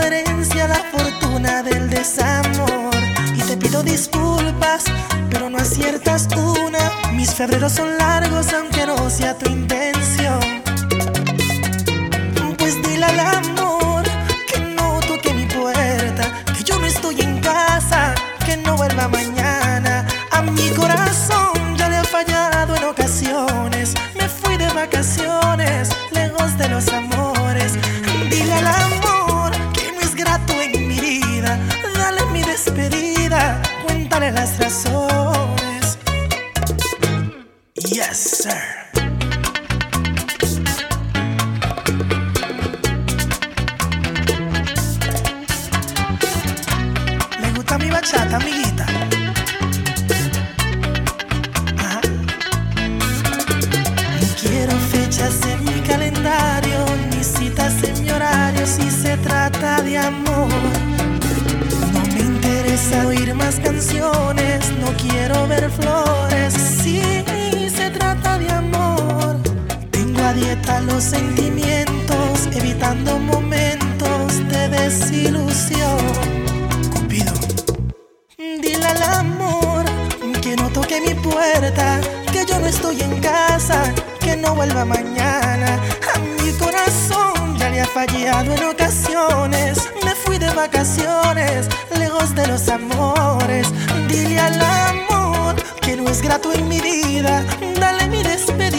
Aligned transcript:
de 0.00 0.20
herencia 0.20 0.68
la 0.68 0.82
fortuna 0.92 1.62
del 1.62 1.90
desamor. 1.90 2.94
Y 3.34 3.40
te 3.42 3.56
pido 3.56 3.82
disculpas, 3.82 4.84
pero 5.30 5.50
no 5.50 5.58
aciertas 5.58 6.28
una. 6.36 7.12
Mis 7.12 7.34
febreros 7.34 7.72
son 7.72 7.96
largos 7.98 8.52
aunque 8.52 8.86
no 8.86 9.10
sea 9.10 9.36
tu 9.36 9.50
intención. 9.50 10.40
Pues 12.58 12.80
dile 12.82 13.04
al 13.04 13.20
amor 13.20 14.04
que 14.46 14.60
no 14.60 15.00
toque 15.00 15.32
mi 15.34 15.46
puerta, 15.46 16.24
que 16.56 16.64
yo 16.64 16.78
no 16.78 16.86
estoy 16.86 17.20
en 17.20 17.40
casa, 17.40 18.14
que 18.46 18.56
no 18.56 18.76
vuelva 18.76 19.08
mañana. 19.08 20.06
A 20.30 20.42
mi 20.42 20.70
corazón 20.70 21.49
vacaciones, 90.54 91.68
lejos 91.98 92.34
de 92.34 92.46
los 92.46 92.68
amores. 92.68 93.68
Dile 94.08 94.38
al 94.38 94.60
amor 94.60 95.56
que 95.80 95.96
no 95.96 96.08
es 96.08 96.22
grato 96.22 96.52
en 96.52 96.68
mi 96.68 96.80
vida. 96.80 97.44
Dale 97.78 98.08
mi 98.08 98.22
despedida, 98.22 98.69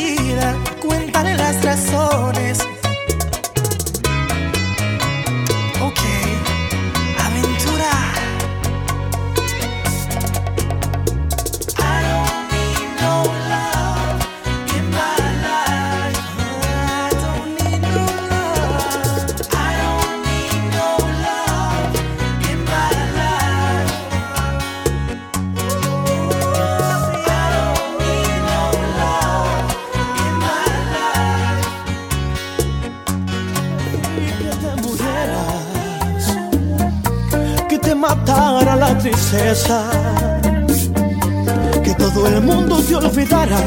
que 41.83 41.93
todo 41.95 42.27
el 42.27 42.41
mundo 42.41 42.77
te 42.87 42.95
olvidara, 42.95 43.59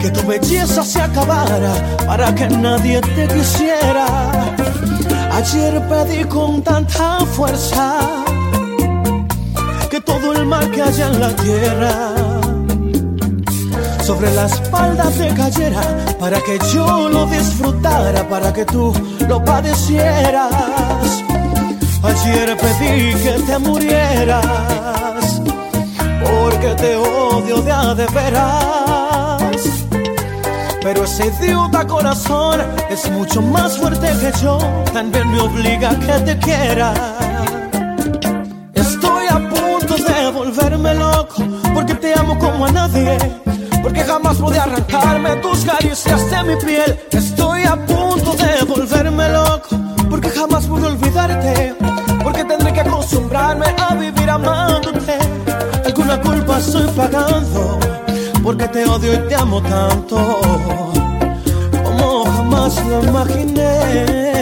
que 0.00 0.10
tu 0.10 0.26
belleza 0.26 0.82
se 0.82 1.00
acabara 1.00 1.72
para 2.06 2.34
que 2.34 2.48
nadie 2.48 3.00
te 3.00 3.26
quisiera. 3.28 4.06
Ayer 5.32 5.82
pedí 5.88 6.24
con 6.24 6.62
tanta 6.62 7.20
fuerza 7.26 7.98
que 9.90 10.00
todo 10.00 10.32
el 10.32 10.46
mal 10.46 10.70
que 10.70 10.82
haya 10.82 11.06
en 11.08 11.20
la 11.20 11.30
tierra 11.36 11.92
sobre 14.02 14.32
la 14.34 14.46
espalda 14.46 15.10
te 15.10 15.28
cayera 15.34 15.82
para 16.20 16.40
que 16.40 16.58
yo 16.72 17.08
lo 17.08 17.26
disfrutara, 17.26 18.28
para 18.28 18.52
que 18.52 18.64
tú 18.64 18.92
lo 19.28 19.44
padecieras. 19.44 20.52
Ayer 22.02 22.56
pedí 22.56 23.14
que 23.22 23.32
te 23.46 23.58
murieras 23.58 24.95
porque 26.56 26.74
te 26.76 26.96
odio 26.96 27.60
de 27.60 27.72
a 27.72 27.94
de 27.94 28.06
veras. 28.06 29.42
Pero 30.82 31.04
ese 31.04 31.26
idiota 31.26 31.86
corazón 31.86 32.60
es 32.88 33.10
mucho 33.10 33.42
más 33.42 33.76
fuerte 33.76 34.08
que 34.20 34.32
yo, 34.42 34.58
también 34.92 35.30
me 35.30 35.40
obliga 35.40 35.90
a 35.90 35.98
que 35.98 36.12
te 36.24 36.38
quiera. 36.38 36.94
Estoy 38.72 39.26
a 39.28 39.38
punto 39.48 39.96
de 39.96 40.30
volverme 40.30 40.94
loco 40.94 41.42
porque 41.74 41.94
te 41.94 42.14
amo 42.18 42.38
como 42.38 42.66
a 42.66 42.70
nadie. 42.70 43.18
Porque 43.82 44.02
jamás 44.02 44.38
pude 44.38 44.58
arrancarme 44.58 45.36
tus 45.36 45.64
caricias 45.64 46.30
de 46.30 46.42
mi 46.42 46.56
piel. 46.56 46.98
Estoy 47.10 47.45
Culpa 56.56 56.68
estoy 56.68 56.86
pagando 56.96 57.78
porque 58.42 58.66
te 58.68 58.86
odio 58.86 59.12
y 59.12 59.28
te 59.28 59.34
amo 59.34 59.60
tanto 59.60 60.16
como 61.84 62.24
jamás 62.24 62.82
lo 62.86 63.04
imaginé. 63.04 64.35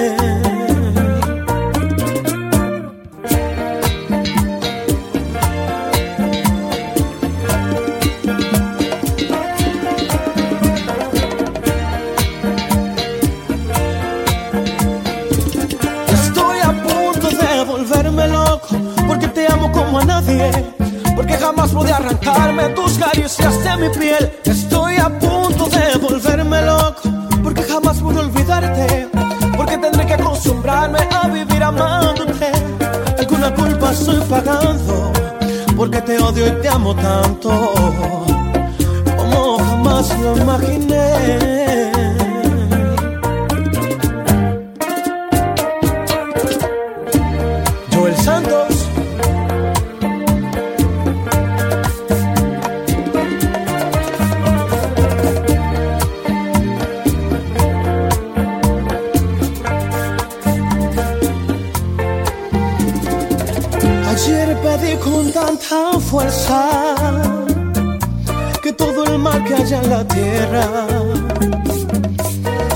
mi 23.76 23.88
piel. 23.90 24.30
Estoy 24.44 24.96
a 24.96 25.08
punto 25.18 25.66
de 25.66 25.98
volverme 25.98 26.62
loco, 26.62 27.02
porque 27.42 27.62
jamás 27.62 27.98
pude 27.98 28.20
olvidarte. 28.20 29.08
Porque 29.56 29.78
tendré 29.78 30.06
que 30.06 30.14
acostumbrarme 30.14 30.98
a 31.10 31.28
vivir 31.28 31.62
amándote. 31.62 32.50
Alguna 33.18 33.54
culpa 33.54 33.92
estoy 33.92 34.20
pagando, 34.28 35.12
porque 35.76 36.00
te 36.02 36.18
odio 36.18 36.46
y 36.46 36.62
te 36.62 36.68
amo 36.68 36.94
tanto, 36.94 37.50
como 39.16 39.58
jamás 39.58 40.18
lo 40.18 40.36
imaginé. 40.36 42.03
Ayer 64.14 64.56
pedí 64.62 64.94
con 64.98 65.32
tanta 65.32 65.98
fuerza 65.98 66.94
que 68.62 68.72
todo 68.72 69.02
el 69.06 69.18
mal 69.18 69.42
que 69.42 69.54
haya 69.54 69.82
en 69.82 69.90
la 69.90 70.06
tierra 70.06 70.66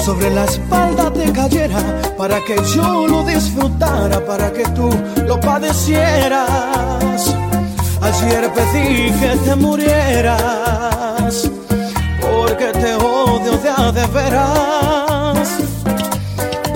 sobre 0.04 0.30
la 0.30 0.44
espalda 0.46 1.12
te 1.12 1.30
cayera 1.32 1.80
para 2.18 2.40
que 2.44 2.56
yo 2.74 3.06
lo 3.06 3.22
disfrutara, 3.22 4.18
para 4.26 4.52
que 4.52 4.64
tú 4.70 4.90
lo 5.28 5.38
padecieras. 5.38 7.36
Ayer 8.02 8.52
pedí 8.52 9.12
que 9.20 9.36
te 9.44 9.54
murieras 9.54 11.48
porque 12.20 12.66
te 12.72 12.94
odio 12.94 13.92
de 13.92 14.06
veras. 14.08 15.67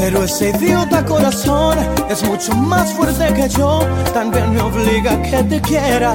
Pero 0.02 0.24
ese 0.24 0.50
idiota 0.50 1.04
corazón 1.04 1.78
es 2.10 2.24
mucho 2.24 2.52
más 2.56 2.92
fuerte 2.92 3.32
que 3.34 3.48
yo, 3.48 3.86
también 4.12 4.52
me 4.52 4.60
obliga 4.60 5.12
a 5.12 5.22
que 5.22 5.44
te 5.44 5.60
quiera. 5.60 6.12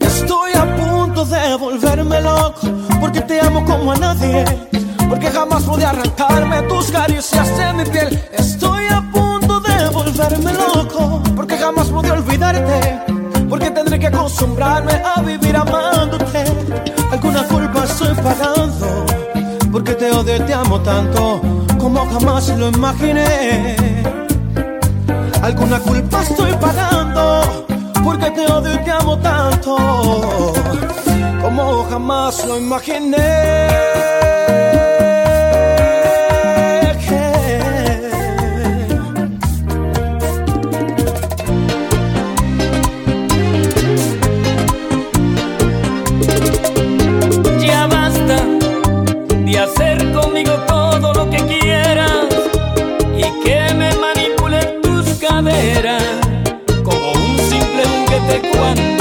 Estoy 0.00 0.52
a 0.54 0.74
punto 0.74 1.26
de 1.26 1.54
volverme 1.56 2.22
loco, 2.22 2.66
porque 2.98 3.20
te 3.20 3.38
amo 3.42 3.62
como 3.66 3.92
a 3.92 3.96
nadie, 3.96 4.42
porque 5.06 5.30
jamás 5.30 5.64
pude 5.64 5.84
arrancarme 5.84 6.62
tus 6.62 6.90
caricias 6.90 7.54
de 7.58 7.72
mi 7.74 7.84
piel. 7.84 8.18
Estoy 8.32 8.86
a 8.86 9.02
punto 9.12 9.60
de 9.60 9.90
volverme 9.90 10.54
loco, 10.54 11.22
porque 11.36 11.58
jamás 11.58 11.88
pude 11.88 12.10
olvidarte, 12.10 13.02
porque 13.50 13.70
tendré 13.70 13.98
que 13.98 14.06
acostumbrarme 14.06 14.94
a 15.14 15.20
vivir 15.20 15.54
amándote. 15.54 16.42
Alguna 17.12 17.42
culpa 17.42 17.84
estoy 17.84 18.14
pagando, 18.14 19.04
porque 19.70 19.92
te 19.92 20.10
odio 20.10 20.36
y 20.36 20.40
te 20.40 20.54
amo 20.54 20.80
tanto 20.80 21.57
como 21.78 22.04
jamás 22.06 22.48
lo 22.56 22.68
imaginé. 22.68 23.76
Alguna 25.42 25.78
culpa 25.78 26.22
estoy 26.22 26.52
pagando 26.54 27.64
porque 28.04 28.30
te 28.30 28.52
odio 28.52 28.74
y 28.74 28.84
te 28.84 28.90
amo 28.90 29.18
tanto 29.18 29.76
como 31.42 31.84
jamás 31.84 32.44
lo 32.46 32.58
imaginé. 32.58 33.68
Juguete 58.40 58.56
cuando 58.56 58.97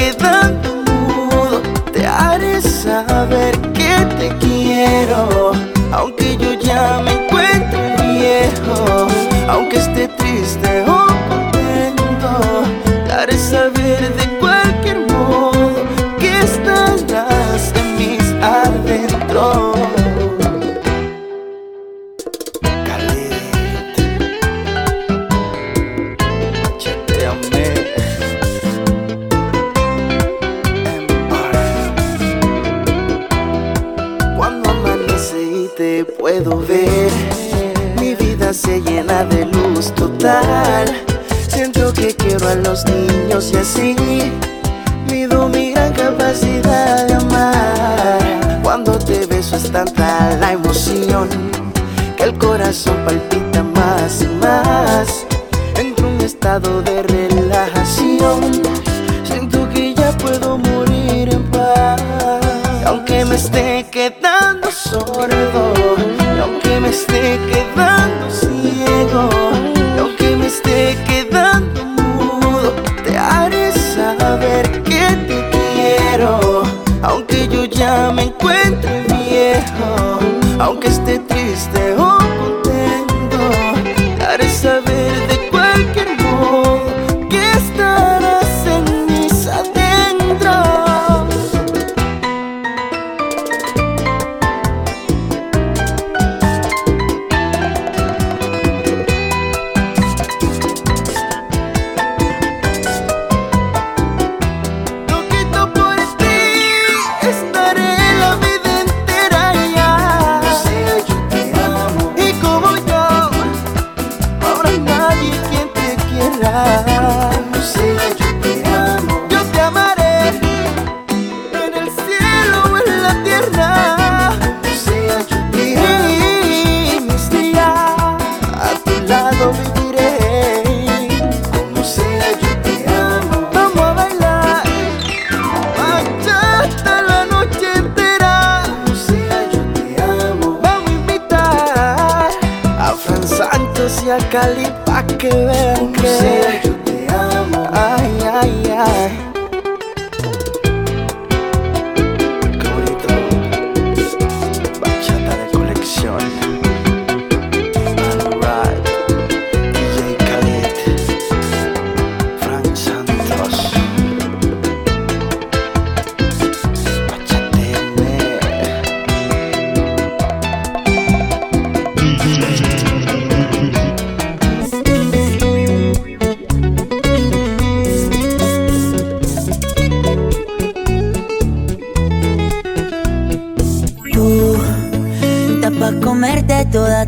quedando 0.00 0.82
mudo, 0.86 1.60
te 1.92 2.06
haré 2.06 2.60
saber 2.62 3.54
que 3.78 3.92
te 4.18 4.28
quiero, 4.38 5.52
aunque 5.92 6.36
yo 6.38 6.49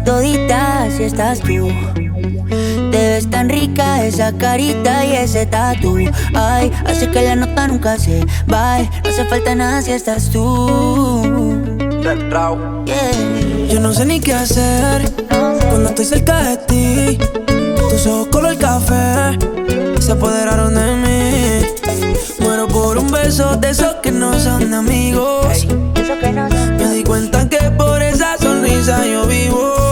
todita 0.04 0.88
si 0.97 1.04
estás 1.04 1.40
tú. 1.40 1.68
Te 2.90 2.99
ves 3.09 3.30
tan 3.30 3.49
rica 3.49 4.04
esa 4.04 4.32
carita 4.32 5.04
y 5.04 5.12
ese 5.12 5.47
tatu. 5.47 5.97
Ay, 6.35 6.71
hace 6.87 7.11
que 7.11 7.23
la 7.23 7.37
nota 7.37 7.68
nunca 7.68 7.99
se 7.99 8.25
va. 8.52 8.78
No 8.78 9.11
hace 9.11 9.25
falta 9.25 9.54
nada 9.54 9.80
si 9.82 9.92
estás 9.92 10.30
tú. 10.30 11.52
Yeah. 12.02 13.68
Yo 13.73 13.80
no 13.80 13.92
sé 13.92 14.04
ni 14.04 14.21
qué 14.21 14.35
hacer 14.35 15.11
cuando 15.28 15.88
estoy 15.88 16.04
cerca 16.04 16.42
de 16.42 16.56
ti. 16.59 17.18
Tus 17.90 18.06
ojos 18.06 18.28
color 18.28 18.59
café 18.59 19.38
se 20.00 20.12
apoderaron 20.12 20.75
de 20.75 20.97
mí. 20.97 21.66
Muero 22.40 22.66
por 22.68 22.99
un 22.99 23.11
beso 23.11 23.56
de 23.56 23.71
esos 23.71 23.94
que 24.02 24.11
no 24.11 24.38
son 24.38 24.71
de 24.71 24.76
amigos. 24.76 25.66
Me 26.76 26.88
di 26.88 27.04
cuenta 27.04 27.49
que 27.49 27.71
por 27.71 28.02
esa 28.02 28.37
sonrisa 28.37 29.06
yo 29.06 29.26
vivo. 29.26 29.92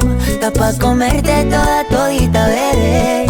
Está 0.41 0.59
pa' 0.59 0.73
comerte 0.73 1.45
toda 1.51 1.83
todita, 1.87 2.47
bebé. 2.47 3.27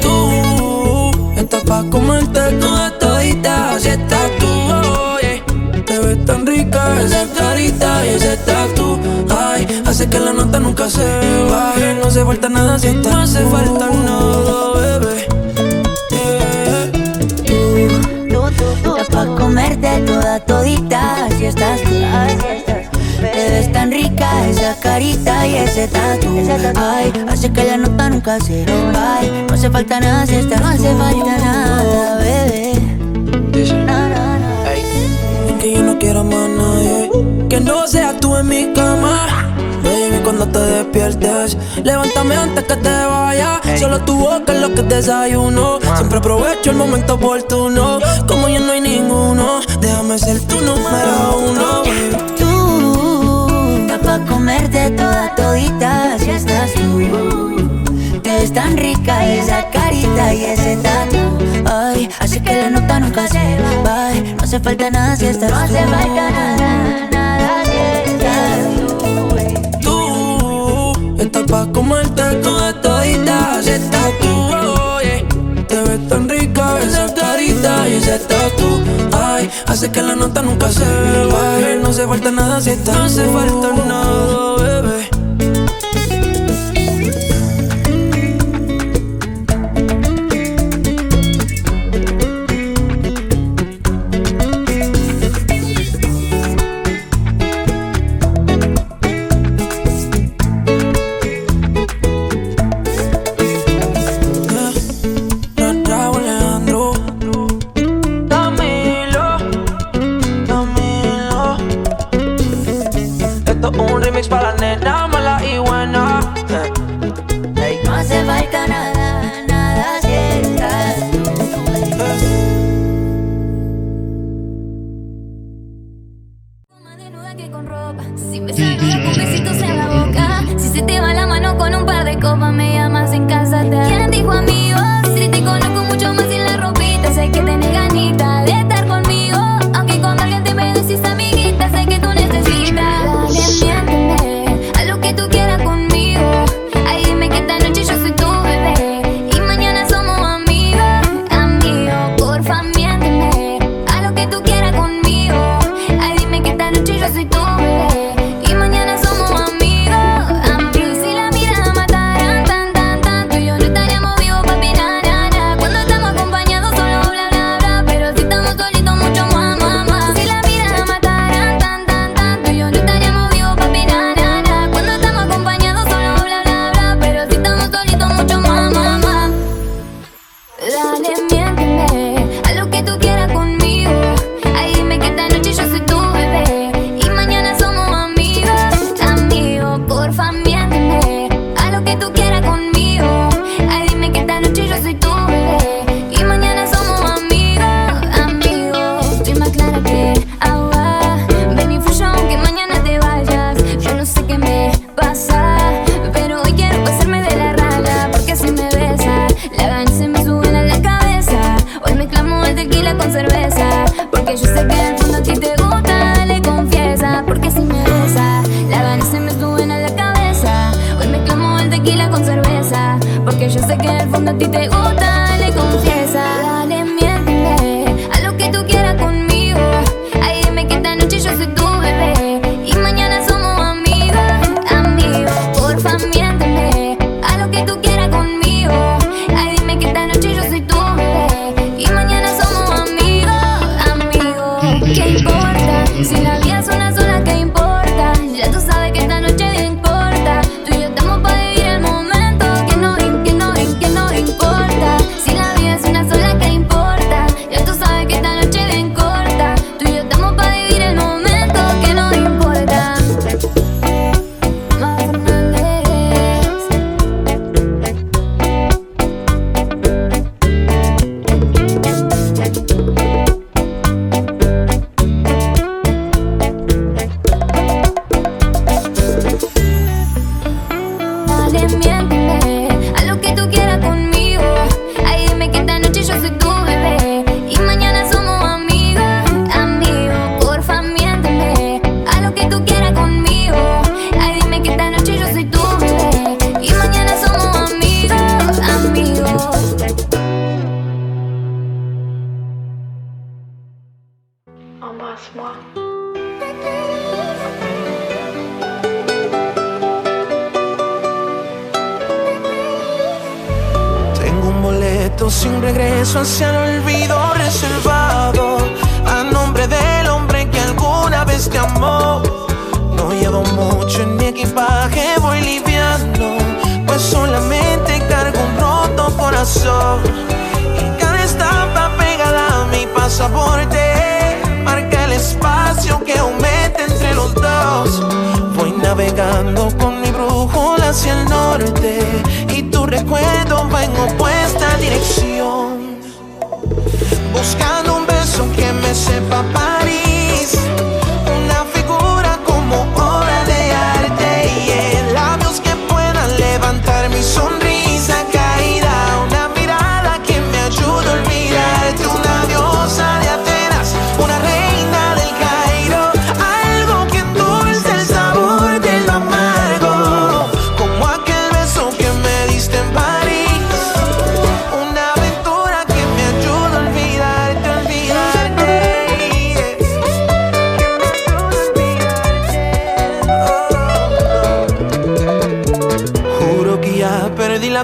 Tú, 0.00 1.12
estás 1.36 1.62
pa' 1.62 1.84
comerte 1.88 2.40
toda 2.58 2.90
todita, 2.98 3.74
así 3.76 3.90
estás 3.90 4.28
tú. 4.40 4.48
Te 5.86 5.98
ves 6.00 6.24
tan 6.24 6.44
rica 6.44 7.00
esa 7.00 7.24
carita 7.32 8.04
y 8.06 8.08
ese 8.08 8.36
tatu, 8.38 8.98
ay. 9.30 9.82
Hace 9.86 10.08
que 10.08 10.18
la 10.18 10.32
nota 10.32 10.58
nunca 10.58 10.90
se 10.90 11.06
baje, 11.48 11.94
no 12.02 12.10
se 12.10 12.24
falta 12.24 12.48
nada 12.48 12.76
si 12.76 12.88
estás 12.88 13.12
No 13.12 13.20
hace 13.20 13.44
falta 13.44 13.86
nada, 13.86 14.98
bebé. 14.98 15.28
Tú, 18.28 18.40
tú, 18.58 18.64
tú, 18.82 18.96
pa' 19.12 19.26
comerte 19.36 20.00
toda 20.00 20.40
todita, 20.40 21.26
así 21.26 21.44
estás 21.44 21.80
tú, 21.82 21.94
así 22.04 22.67
esa 24.68 24.80
carita 24.80 25.46
y 25.46 25.56
ese 25.56 25.88
tatu. 25.88 26.28
Ay, 26.76 27.12
hace 27.28 27.50
que 27.50 27.64
la 27.64 27.76
nota 27.78 28.10
nunca 28.10 28.38
se 28.40 28.64
vaya. 28.66 29.46
No 29.48 29.54
hace 29.54 29.70
falta 29.70 30.00
nada 30.00 30.26
si 30.26 30.34
estás 30.36 30.60
No 30.60 30.68
hace 30.68 30.94
falta 30.94 31.38
nada, 31.38 32.16
bebé. 32.18 32.72
Que 35.58 35.72
yo 35.72 35.82
no 35.82 35.98
quiero 35.98 36.22
más 36.22 36.48
nadie. 36.50 37.10
Que 37.48 37.60
no 37.60 37.86
sea 37.86 38.18
tú 38.20 38.36
en 38.36 38.48
mi 38.48 38.72
cama. 38.74 39.26
Baby, 39.82 40.20
cuando 40.22 40.46
te 40.46 40.58
despiertes, 40.58 41.56
levántame 41.82 42.36
antes 42.36 42.64
que 42.64 42.76
te 42.76 42.90
vaya. 42.90 43.60
Solo 43.78 44.00
tu 44.00 44.18
boca 44.18 44.52
es 44.52 44.60
lo 44.60 44.74
que 44.74 44.82
desayuno. 44.82 45.78
Siempre 45.96 46.18
aprovecho 46.18 46.70
el 46.70 46.76
momento 46.76 47.14
oportuno. 47.14 48.00
Como 48.26 48.48
yo 48.48 48.60
no 48.60 48.72
hay 48.72 48.82
ninguno, 48.82 49.60
déjame 49.80 50.18
ser 50.18 50.40
tu 50.42 50.56
número 50.56 51.38
uno, 51.38 51.82
baby 51.84 52.37
comerte 54.58 54.90
toda 54.90 55.34
todita 55.34 56.18
si 56.18 56.30
estás 56.30 56.72
tú. 56.74 58.20
Te 58.22 58.30
ves 58.30 58.52
tan 58.52 58.76
rica 58.76 59.24
y 59.26 59.38
esa 59.38 59.68
carita 59.70 60.34
y 60.34 60.44
ese 60.44 60.76
tatu. 60.76 61.18
Ay, 61.66 62.08
así 62.18 62.40
que 62.40 62.62
la 62.62 62.70
nota 62.70 63.00
nunca 63.00 63.28
se 63.28 63.38
va. 63.86 64.10
No 64.14 64.42
hace 64.42 64.60
falta 64.60 64.90
nada 64.90 65.16
si 65.16 65.26
estás 65.26 65.50
tú. 65.50 65.54
No 65.54 65.62
hace 65.62 65.86
falta 65.86 66.30
nada, 66.30 67.08
nada 67.12 67.64
si 67.64 68.10
estás 68.10 68.60
tú. 69.80 69.90
Tú, 70.94 71.22
estás 71.22 71.44
pa' 71.44 71.66
comerte 71.72 72.22
toda 72.42 72.67
hace 79.68 79.90
que 79.90 80.02
la 80.02 80.16
nota 80.16 80.42
nunca 80.42 80.70
se 80.70 80.84
baje. 80.84 81.76
No 81.82 81.92
se 81.92 82.06
falta 82.06 82.30
nada 82.30 82.60
si 82.60 82.70
está. 82.70 82.92
No 82.92 83.08
se 83.08 83.24
falta 83.26 83.68
nada, 83.86 84.82
bebé. 84.82 84.97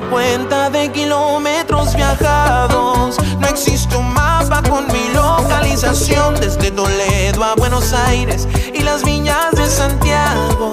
Cuenta 0.00 0.70
de 0.70 0.90
kilómetros 0.90 1.94
viajados. 1.94 3.16
No 3.38 3.46
existe 3.46 3.96
un 3.96 4.12
mapa 4.12 4.62
con 4.68 4.86
mi 4.86 5.12
localización 5.12 6.34
desde 6.36 6.70
Toledo 6.70 7.44
a 7.44 7.54
Buenos 7.54 7.92
Aires 7.92 8.48
y 8.72 8.80
las 8.82 9.04
viñas 9.04 9.52
de 9.52 9.66
Santiago. 9.66 10.72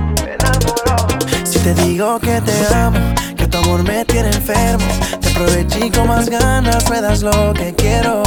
Te 1.63 1.75
digo 1.75 2.19
que 2.19 2.41
te 2.41 2.73
amo, 2.73 2.97
que 3.37 3.45
tu 3.45 3.57
amor 3.59 3.83
me 3.83 4.03
tiene 4.05 4.29
enfermo, 4.29 4.83
te 5.19 5.29
aproveché 5.29 5.91
con 5.91 6.07
más 6.07 6.27
ganas, 6.27 6.89
me 6.89 6.99
das 7.01 7.21
lo 7.21 7.53
que 7.53 7.75
quiero. 7.75 8.23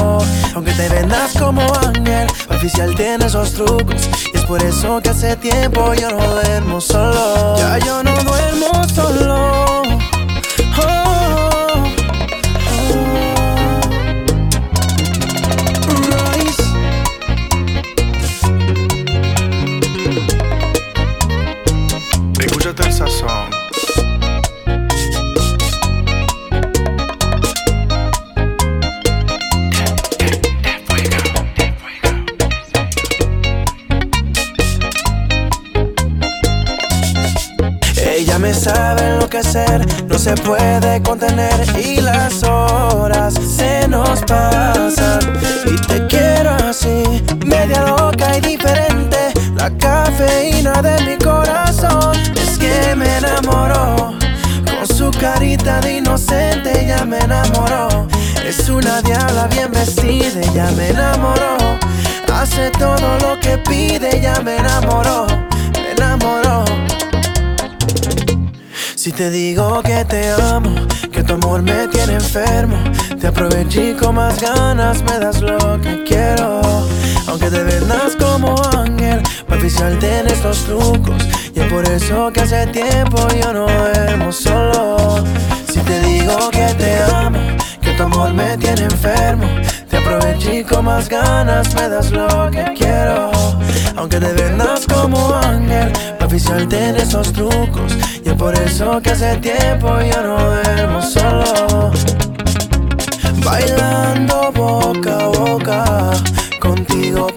Aunque 0.54 0.70
te 0.72 0.88
vendas 0.88 1.32
como 1.36 1.60
ángel, 1.84 2.28
oficial 2.48 2.94
tiene 2.94 3.26
esos 3.26 3.52
trucos. 3.54 4.08
Y 4.32 4.36
es 4.36 4.44
por 4.44 4.62
eso 4.62 5.00
que 5.02 5.08
hace 5.08 5.34
tiempo 5.34 5.94
yo 5.94 6.10
no 6.10 6.24
duermo 6.32 6.80
solo. 6.80 7.56
Ya 7.58 7.78
yo 7.78 8.04
no 8.04 8.12
duermo 8.12 8.88
solo. 8.88 8.93
se 40.24 40.34
puede 40.36 41.02
contener 41.02 41.66
y 41.78 42.00
las 42.00 42.42
horas 42.44 43.34
se 43.34 43.86
nos 43.86 44.22
pasan. 44.22 45.20
Y 45.66 45.76
te 45.86 46.06
quiero 46.06 46.56
así, 46.66 47.22
media 47.44 47.82
loca 47.82 48.38
y 48.38 48.40
diferente. 48.40 49.34
La 49.54 49.68
cafeína 49.76 50.80
de 50.80 50.98
mi 51.02 51.22
corazón 51.22 52.16
es 52.36 52.56
que 52.56 52.96
me 52.96 53.18
enamoró. 53.18 54.14
Con 54.64 54.96
su 54.96 55.10
carita 55.10 55.82
de 55.82 55.98
inocente 55.98 56.84
ella 56.84 57.04
me 57.04 57.18
enamoró. 57.18 58.08
Es 58.46 58.70
una 58.70 59.02
diabla 59.02 59.46
bien 59.48 59.70
vestida, 59.72 60.40
ella 60.40 60.70
me 60.74 60.88
enamoró. 60.88 61.58
Hace 62.32 62.70
todo 62.70 63.18
lo 63.20 63.38
que 63.40 63.58
pide, 63.58 64.16
ella 64.16 64.40
me 64.42 64.56
enamoró, 64.56 65.26
me 65.74 65.92
enamoró. 65.92 66.64
Si 69.04 69.12
te 69.12 69.28
digo 69.28 69.73
te 70.06 70.30
amo, 70.32 70.74
que 71.12 71.22
tu 71.22 71.34
amor 71.34 71.62
me 71.62 71.88
tiene 71.88 72.14
enfermo. 72.14 72.76
Te 73.20 73.28
aproveché 73.28 73.96
con 73.96 74.16
más 74.16 74.40
ganas, 74.40 75.02
me 75.02 75.18
das 75.18 75.40
lo 75.40 75.80
que 75.80 76.04
quiero. 76.04 76.60
Aunque 77.26 77.50
te 77.50 77.62
vendas 77.62 78.16
como 78.16 78.54
ángel, 78.76 79.22
para 79.46 79.60
oficiarte 79.60 80.20
en 80.20 80.26
estos 80.28 80.64
trucos. 80.64 81.22
Y 81.54 81.60
es 81.60 81.72
por 81.72 81.84
eso 81.88 82.30
que 82.32 82.40
hace 82.40 82.66
tiempo 82.68 83.28
yo 83.40 83.52
no 83.52 83.66
duermo 83.66 84.32
solo. 84.32 85.24
Si 85.72 85.80
te 85.80 86.00
digo 86.00 86.50
que 86.50 86.66
te 86.74 87.02
amo, 87.14 87.38
que 87.80 87.90
tu 87.92 88.02
amor 88.02 88.32
me 88.32 88.56
tiene 88.58 88.82
enfermo. 88.82 89.46
Te 89.88 89.96
aproveché 89.98 90.64
con 90.64 90.84
más 90.84 91.08
ganas, 91.08 91.74
me 91.74 91.88
das 91.88 92.10
lo 92.10 92.50
que 92.50 92.64
quiero. 92.76 93.30
Aunque 93.96 94.18
te 94.18 94.32
vendas 94.32 94.86
como 94.92 95.34
ángel, 95.34 95.92
para 96.18 96.26
oficiarte 96.26 96.88
en 96.88 96.96
estos 96.96 97.32
trucos. 97.32 97.96
Por 98.38 98.54
eso 98.54 99.00
que 99.00 99.10
hace 99.10 99.36
tiempo 99.36 99.88
yo 100.00 100.22
no 100.22 100.38
duermo 100.38 101.02
solo. 101.02 101.90
Bailando 103.44 104.52
boca 104.52 105.18
a 105.18 105.28
boca, 105.28 106.12
contigo 106.60 107.28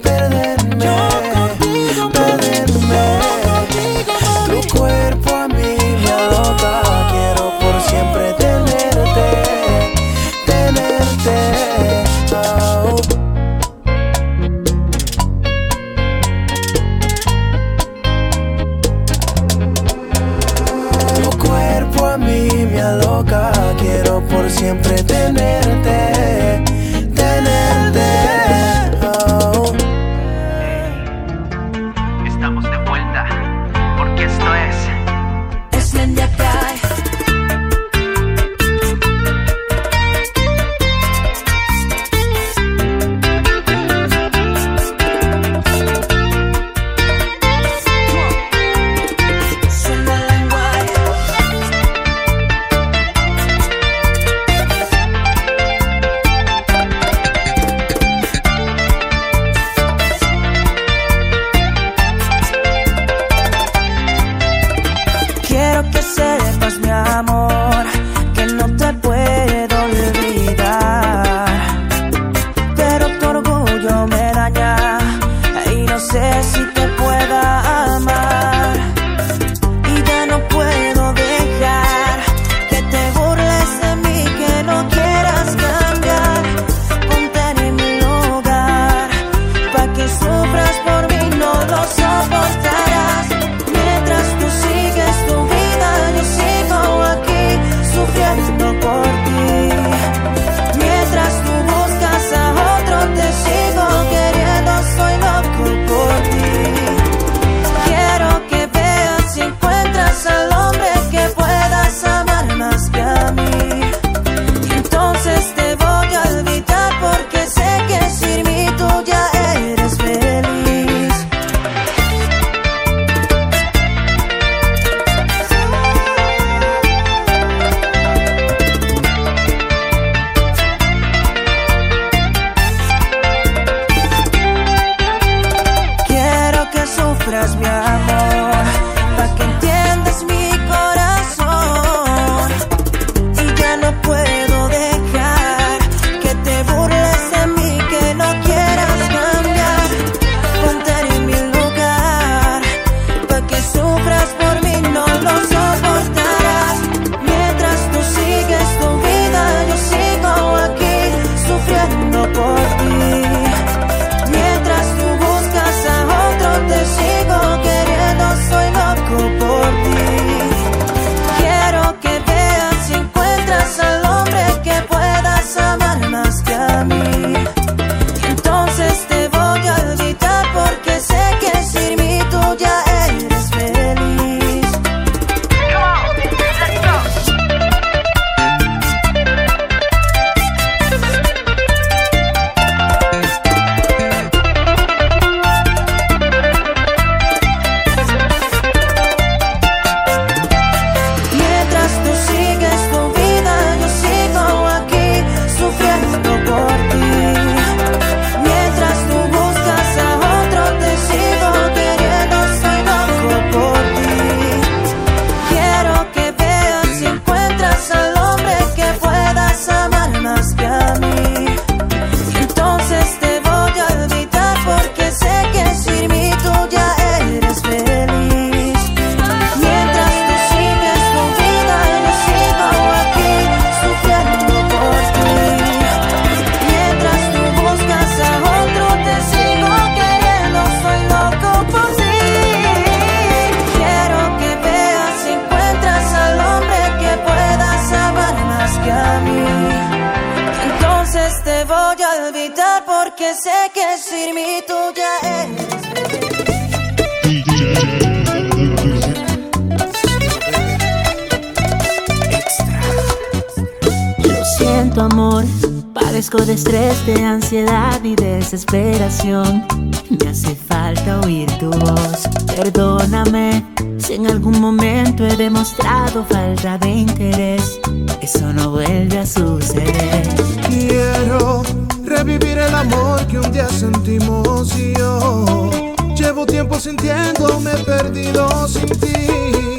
tu. 264.98 265.46
Parezco 265.94 266.44
de 266.44 266.54
estrés, 266.54 267.06
de 267.06 267.24
ansiedad 267.24 268.04
y 268.04 268.16
desesperación. 268.16 269.66
Me 270.10 270.30
hace 270.30 270.56
falta 270.56 271.22
oír 271.22 271.46
tu 271.60 271.70
voz. 271.70 272.28
Perdóname 272.56 273.64
si 274.00 274.16
en 274.16 274.26
algún 274.26 274.60
momento 274.60 275.24
he 275.24 275.36
demostrado 275.38 276.26
falta 276.26 276.80
de 276.80 276.90
interés. 276.90 277.80
Eso 278.22 278.52
no 278.54 278.72
vuelve 278.72 279.20
a 279.20 279.26
suceder. 279.26 280.28
Quiero 280.68 281.62
revivir 282.04 282.58
el 282.58 282.74
amor 282.74 283.26
que 283.28 283.38
un 283.38 283.52
día 283.52 283.70
sentimos 283.70 284.76
y 284.80 284.94
yo. 284.96 285.70
Llevo 286.16 286.48
tiempo 286.48 286.80
sintiendo, 286.80 287.60
me 287.60 287.74
he 287.74 287.84
perdido 287.84 288.68
sin 288.68 288.88
ti. 288.88 289.77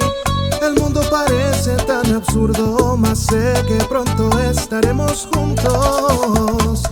El 0.68 0.74
mundo 0.82 1.00
parece 1.10 1.76
tan 1.86 2.14
absurdo, 2.14 2.94
mas 2.98 3.20
sé 3.20 3.54
que 3.66 3.82
pronto 3.88 4.28
estaremos 4.38 5.26
juntos. 5.32 6.82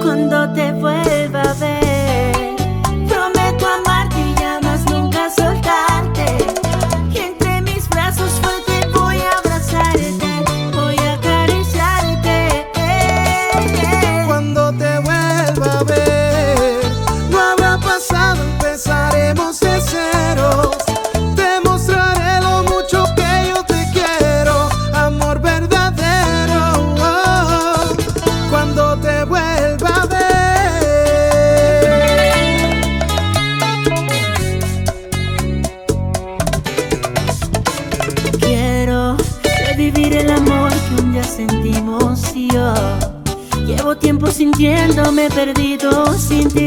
Cuando 0.00 0.52
te 0.52 0.72
vuelva 0.74 1.42
a 1.42 1.54
ver. 1.54 1.89
Me 44.90 45.26
he 45.26 45.30
perdido 45.30 46.04
sin 46.18 46.48
ti, 46.48 46.66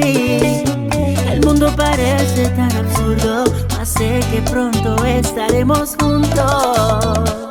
el 1.29 1.41
mundo 1.45 1.71
parece 1.75 2.47
tan 2.49 2.71
absurdo, 2.71 3.43
mas 3.77 3.89
sé 3.89 4.21
que 4.31 4.41
pronto 4.49 4.95
estaremos 5.05 5.95
juntos. 5.99 7.42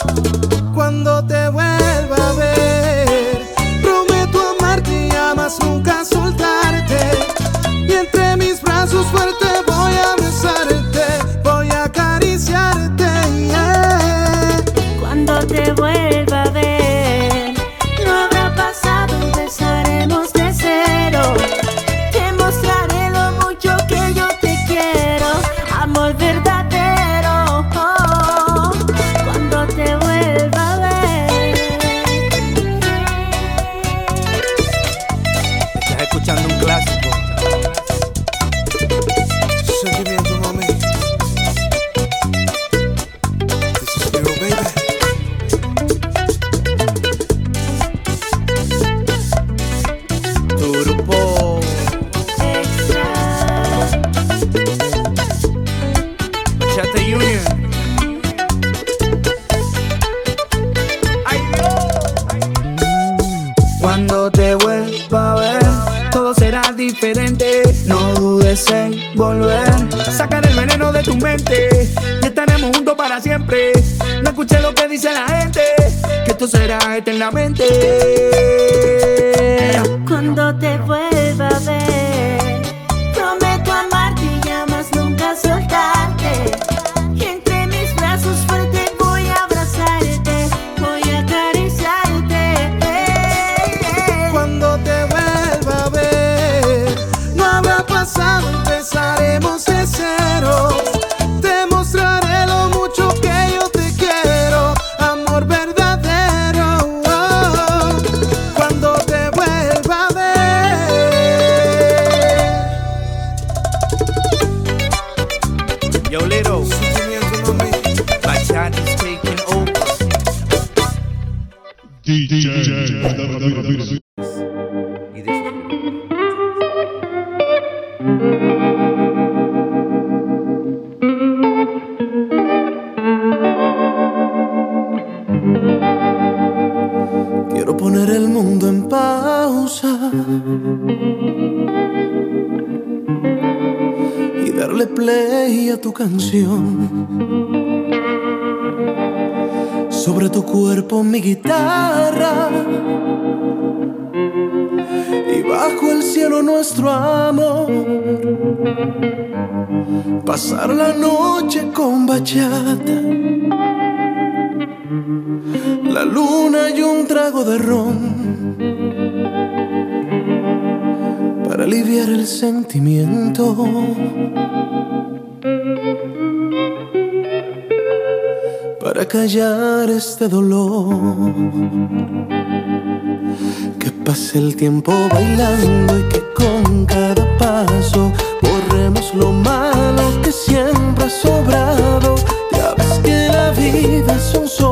pase 184.13 184.37
el 184.37 184.55
tiempo 184.57 184.93
bailando 185.11 185.99
y 185.99 186.03
que 186.11 186.23
con 186.35 186.85
cada 186.85 187.25
paso 187.39 188.13
borremos 188.43 189.15
lo 189.15 189.33
malo 189.33 190.03
que 190.23 190.31
siempre 190.31 191.05
ha 191.05 191.09
sobrado. 191.09 192.17
Ya 192.53 192.75
ves 192.77 193.01
que 193.03 193.29
la 193.29 193.53
vida 193.53 194.15
es 194.15 194.35
un 194.39 194.47
sol. 194.47 194.72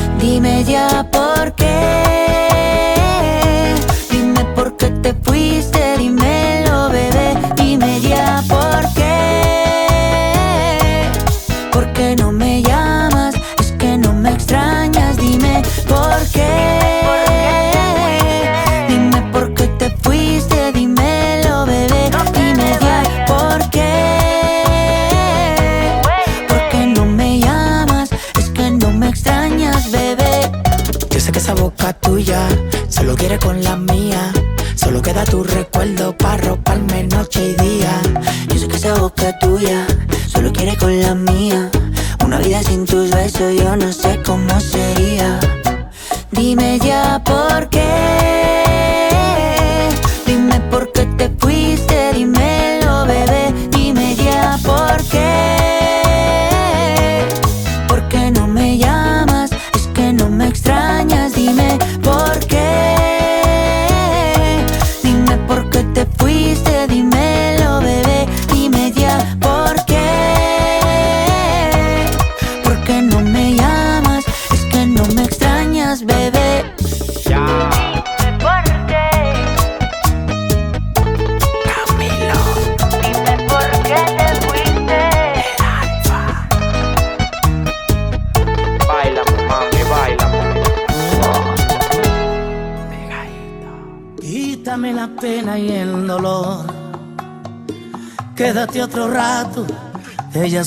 Dime 0.21 0.63
ya 0.65 1.03
por 1.11 1.51
qué 1.55 2.40
solo 33.21 33.27
quiere 33.27 33.39
con 33.39 33.63
la 33.63 33.75
mía. 33.75 34.31
Solo 34.75 35.01
queda 35.01 35.23
tu 35.25 35.43
recuerdo 35.43 35.70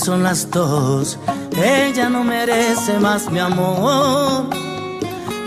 son 0.05 0.23
las 0.23 0.51
dos. 0.51 1.19
Ella 1.57 2.11
no 2.11 2.25
merece 2.25 2.99
más 2.99 3.31
mi 3.31 3.39
amor. 3.39 4.51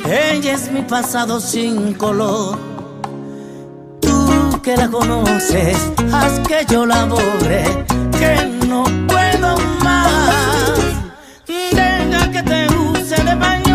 Ella 0.04 0.54
es 0.54 0.72
mi 0.72 0.82
pasado 0.82 1.40
sin 1.40 1.94
color. 1.94 2.58
Tú 4.02 4.60
que 4.64 4.76
la 4.76 4.88
conoces, 4.90 5.78
haz 6.12 6.40
que 6.48 6.66
yo 6.68 6.88
la 6.88 7.06
borre, 7.06 7.66
que 8.20 8.66
no 8.68 8.84
puedo 9.08 9.58
más. 9.84 10.74
Venga 11.48 12.32
que 12.32 12.42
te 12.42 12.68
otra 13.28 13.67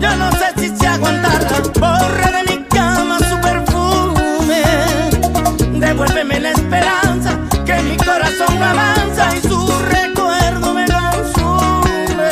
Yo 0.00 0.16
no 0.16 0.30
sé 0.32 0.46
si 0.58 0.76
se 0.76 0.86
aguantarla. 0.86 1.62
Borre 1.78 2.28
de 2.36 2.42
mi 2.50 2.64
cama 2.64 3.18
su 3.18 3.36
perfume. 3.40 4.62
Devuélveme 5.78 6.40
la 6.40 6.50
esperanza 6.50 7.38
que 7.64 7.82
mi 7.82 7.96
corazón 7.96 8.62
avanza 8.62 9.36
y 9.36 9.40
su 9.48 9.58
recuerdo 9.96 10.74
me 10.74 10.84
consume. 10.86 12.30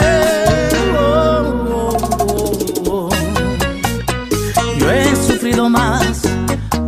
Yo 4.78 4.90
he 4.90 5.16
sufrido 5.16 5.68
más 5.68 6.22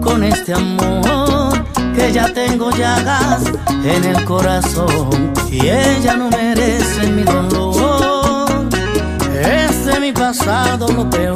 con 0.02 0.24
este 0.24 0.54
amor 0.54 1.64
que 1.94 2.12
ya 2.12 2.32
tengo 2.32 2.70
llagas 2.70 3.42
en 3.84 4.04
el 4.04 4.24
corazón 4.24 5.32
y 5.50 5.68
ella 5.68 6.16
no 6.16 6.30
merece 6.30 7.06
mi 7.08 7.22
dolor. 7.22 7.79
Pasado 10.20 10.86
lo 10.88 11.08
peor. 11.08 11.34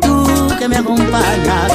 Tú 0.00 0.46
que 0.56 0.68
me 0.68 0.76
acompañas 0.76 1.72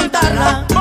sé 0.00 0.73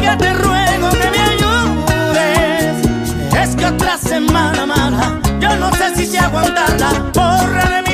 Amiga, 0.00 0.16
te 0.16 0.32
ruego 0.32 0.88
que 0.92 1.10
me 1.10 1.20
ayudes. 1.34 2.86
Es 3.38 3.54
que 3.54 3.66
otra 3.66 3.98
semana 3.98 4.64
mala, 4.64 5.20
yo 5.38 5.54
no 5.56 5.70
sé 5.74 5.94
si 5.94 6.06
se 6.06 6.18
aguantarla. 6.18 7.10
Borra 7.12 7.68
de 7.68 7.82
mi 7.82 7.89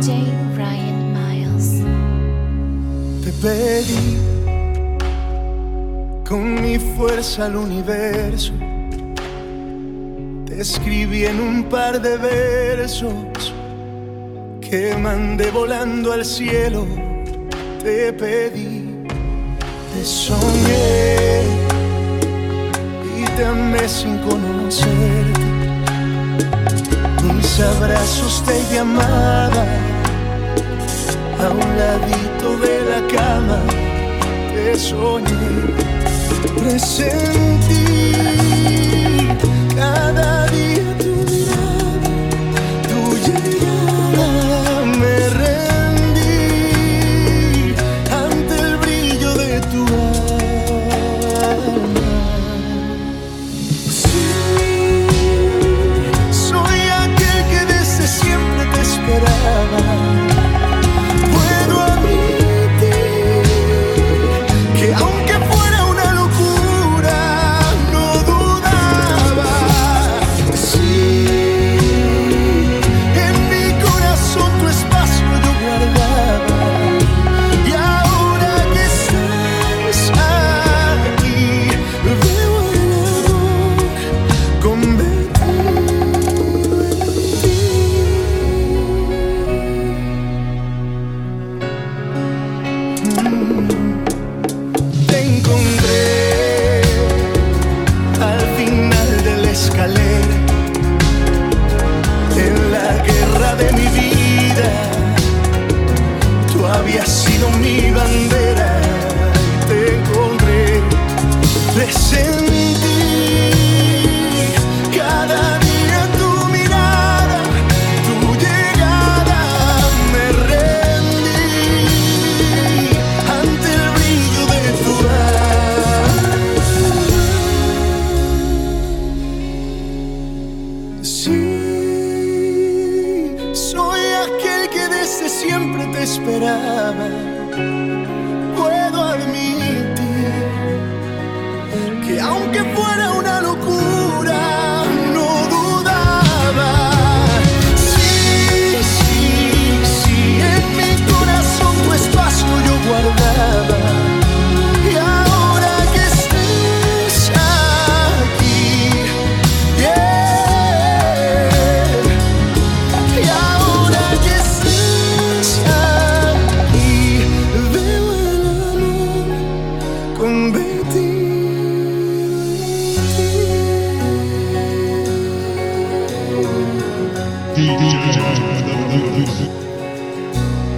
DJ 0.00 0.24
Ryan 0.56 1.12
Miles. 1.12 1.82
Te 3.22 3.30
pedí 3.32 4.16
con 6.26 6.62
mi 6.62 6.78
fuerza 6.78 7.44
al 7.44 7.56
universo. 7.56 8.54
Te 10.46 10.58
escribí 10.58 11.26
en 11.26 11.38
un 11.38 11.64
par 11.64 12.00
de 12.00 12.16
versos 12.16 13.52
que 14.62 14.96
mandé 14.96 15.50
volando 15.50 16.14
al 16.14 16.24
cielo. 16.24 16.86
Te 17.82 18.10
pedí, 18.14 19.04
te 19.92 20.02
soñé 20.02 21.42
y 23.18 23.24
te 23.36 23.44
amé 23.44 23.86
sin 23.86 24.16
conocerte. 24.20 25.39
Mis 27.22 27.60
abrazos 27.60 28.42
te 28.44 28.62
llamaban 28.74 29.68
a 31.38 31.50
un 31.50 31.78
ladito 31.78 32.56
de 32.58 32.74
la 32.90 33.00
cama. 33.14 33.60
Te 34.54 34.78
soñé, 34.78 35.74
presentí 36.56 38.12
cada 39.76 40.39